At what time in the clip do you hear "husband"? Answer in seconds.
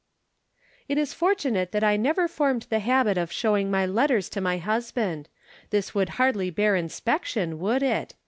4.57-5.29